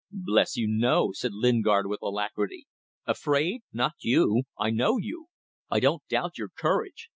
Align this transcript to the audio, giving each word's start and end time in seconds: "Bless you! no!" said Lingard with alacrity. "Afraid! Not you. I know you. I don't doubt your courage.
"Bless 0.25 0.57
you! 0.57 0.65
no!" 0.67 1.11
said 1.11 1.31
Lingard 1.31 1.85
with 1.85 2.01
alacrity. 2.01 2.65
"Afraid! 3.05 3.61
Not 3.71 3.93
you. 3.99 4.45
I 4.57 4.71
know 4.71 4.97
you. 4.97 5.27
I 5.69 5.79
don't 5.79 6.01
doubt 6.09 6.39
your 6.39 6.49
courage. 6.49 7.07